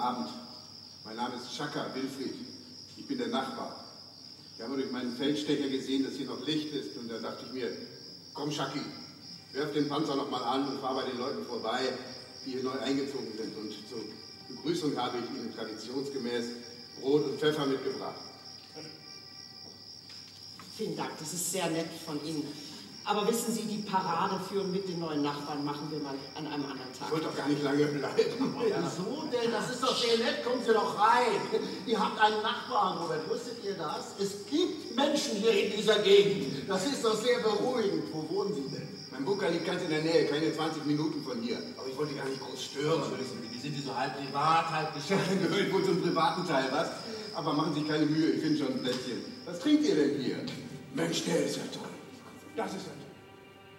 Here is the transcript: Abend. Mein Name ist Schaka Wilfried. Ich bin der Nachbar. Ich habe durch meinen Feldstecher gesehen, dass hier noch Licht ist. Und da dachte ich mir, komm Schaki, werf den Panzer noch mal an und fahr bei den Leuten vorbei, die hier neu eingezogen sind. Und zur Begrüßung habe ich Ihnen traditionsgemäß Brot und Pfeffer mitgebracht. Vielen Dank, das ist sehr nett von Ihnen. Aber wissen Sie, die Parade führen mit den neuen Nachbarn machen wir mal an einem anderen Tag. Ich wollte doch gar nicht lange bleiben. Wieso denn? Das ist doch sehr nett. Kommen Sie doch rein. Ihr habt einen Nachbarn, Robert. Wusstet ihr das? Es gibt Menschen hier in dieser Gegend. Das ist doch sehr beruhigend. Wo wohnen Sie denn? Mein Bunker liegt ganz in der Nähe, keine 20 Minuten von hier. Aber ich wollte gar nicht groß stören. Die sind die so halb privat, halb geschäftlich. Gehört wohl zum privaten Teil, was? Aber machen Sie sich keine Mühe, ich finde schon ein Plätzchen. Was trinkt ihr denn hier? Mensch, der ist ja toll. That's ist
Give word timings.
Abend. 0.00 0.28
Mein 1.04 1.16
Name 1.16 1.36
ist 1.36 1.54
Schaka 1.54 1.94
Wilfried. 1.94 2.34
Ich 2.96 3.06
bin 3.06 3.18
der 3.18 3.28
Nachbar. 3.28 3.84
Ich 4.56 4.62
habe 4.62 4.76
durch 4.76 4.90
meinen 4.90 5.14
Feldstecher 5.16 5.68
gesehen, 5.68 6.04
dass 6.04 6.14
hier 6.14 6.26
noch 6.26 6.44
Licht 6.46 6.72
ist. 6.72 6.96
Und 6.96 7.10
da 7.10 7.18
dachte 7.18 7.44
ich 7.46 7.52
mir, 7.52 7.70
komm 8.32 8.50
Schaki, 8.50 8.80
werf 9.52 9.72
den 9.72 9.88
Panzer 9.88 10.16
noch 10.16 10.30
mal 10.30 10.42
an 10.42 10.66
und 10.68 10.80
fahr 10.80 10.94
bei 10.94 11.04
den 11.04 11.18
Leuten 11.18 11.44
vorbei, 11.44 11.80
die 12.46 12.52
hier 12.52 12.62
neu 12.62 12.78
eingezogen 12.80 13.32
sind. 13.36 13.56
Und 13.56 13.72
zur 13.88 14.00
Begrüßung 14.48 14.96
habe 14.96 15.18
ich 15.18 15.38
Ihnen 15.38 15.54
traditionsgemäß 15.54 16.46
Brot 17.00 17.24
und 17.24 17.38
Pfeffer 17.38 17.66
mitgebracht. 17.66 18.20
Vielen 20.76 20.96
Dank, 20.96 21.10
das 21.18 21.34
ist 21.34 21.52
sehr 21.52 21.68
nett 21.68 21.88
von 22.06 22.24
Ihnen. 22.24 22.69
Aber 23.04 23.26
wissen 23.26 23.52
Sie, 23.52 23.62
die 23.62 23.82
Parade 23.82 24.38
führen 24.48 24.70
mit 24.70 24.86
den 24.86 25.00
neuen 25.00 25.22
Nachbarn 25.22 25.64
machen 25.64 25.90
wir 25.90 25.98
mal 26.00 26.14
an 26.34 26.46
einem 26.46 26.64
anderen 26.64 26.92
Tag. 26.92 27.06
Ich 27.06 27.12
wollte 27.12 27.26
doch 27.26 27.36
gar 27.36 27.48
nicht 27.48 27.62
lange 27.62 27.86
bleiben. 27.86 28.14
Wieso 28.60 29.24
denn? 29.32 29.50
Das 29.50 29.70
ist 29.70 29.82
doch 29.82 29.96
sehr 29.96 30.18
nett. 30.18 30.44
Kommen 30.44 30.62
Sie 30.64 30.72
doch 30.72 30.98
rein. 30.98 31.40
Ihr 31.86 31.98
habt 31.98 32.20
einen 32.20 32.42
Nachbarn, 32.42 32.98
Robert. 32.98 33.28
Wusstet 33.28 33.64
ihr 33.64 33.74
das? 33.74 34.14
Es 34.18 34.46
gibt 34.50 34.94
Menschen 34.94 35.38
hier 35.38 35.64
in 35.64 35.76
dieser 35.76 35.98
Gegend. 36.00 36.68
Das 36.68 36.86
ist 36.86 37.04
doch 37.04 37.16
sehr 37.16 37.40
beruhigend. 37.40 38.04
Wo 38.12 38.28
wohnen 38.28 38.54
Sie 38.54 38.68
denn? 38.70 38.88
Mein 39.10 39.24
Bunker 39.24 39.50
liegt 39.50 39.66
ganz 39.66 39.82
in 39.82 39.90
der 39.90 40.02
Nähe, 40.02 40.26
keine 40.26 40.52
20 40.52 40.84
Minuten 40.84 41.22
von 41.22 41.40
hier. 41.42 41.58
Aber 41.76 41.88
ich 41.88 41.96
wollte 41.96 42.14
gar 42.14 42.26
nicht 42.26 42.40
groß 42.40 42.62
stören. 42.62 43.02
Die 43.52 43.58
sind 43.58 43.76
die 43.76 43.82
so 43.82 43.96
halb 43.96 44.16
privat, 44.16 44.70
halb 44.70 44.94
geschäftlich. 44.94 45.40
Gehört 45.48 45.72
wohl 45.72 45.84
zum 45.84 46.02
privaten 46.02 46.46
Teil, 46.46 46.68
was? 46.70 46.88
Aber 47.34 47.54
machen 47.54 47.74
Sie 47.74 47.80
sich 47.80 47.88
keine 47.88 48.06
Mühe, 48.06 48.30
ich 48.30 48.42
finde 48.42 48.58
schon 48.58 48.68
ein 48.68 48.82
Plätzchen. 48.82 49.24
Was 49.46 49.58
trinkt 49.58 49.84
ihr 49.84 49.94
denn 49.94 50.20
hier? 50.20 50.36
Mensch, 50.94 51.24
der 51.24 51.44
ist 51.44 51.56
ja 51.56 51.62
toll. 51.72 51.88
That's 52.60 52.74
ist 52.74 53.09